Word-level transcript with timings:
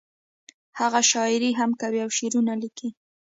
هغه 0.79 0.99
شاعري 1.11 1.51
هم 1.59 1.71
کوي 1.81 1.99
او 2.05 2.09
شعرونه 2.17 2.53
لیکي 2.61 2.89